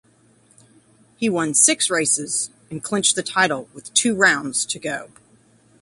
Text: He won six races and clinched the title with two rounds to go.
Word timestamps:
He 1.17 1.29
won 1.29 1.53
six 1.53 1.87
races 1.91 2.49
and 2.71 2.83
clinched 2.83 3.15
the 3.15 3.21
title 3.21 3.69
with 3.71 3.93
two 3.93 4.15
rounds 4.15 4.65
to 4.65 4.79
go. 4.79 5.09